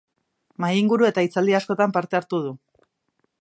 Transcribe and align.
Mahai-inguru 0.63 1.07
eta 1.09 1.25
hitzaldi 1.27 1.57
askotan 1.59 1.93
parte 1.99 2.21
hartu 2.21 2.41
du. 2.47 2.55